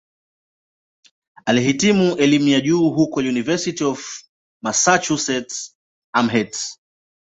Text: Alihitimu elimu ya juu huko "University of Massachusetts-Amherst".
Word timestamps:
Alihitimu 1.45 2.17
elimu 2.17 2.47
ya 2.47 2.61
juu 2.61 2.89
huko 2.89 3.19
"University 3.19 3.83
of 3.83 4.23
Massachusetts-Amherst". 4.63 6.77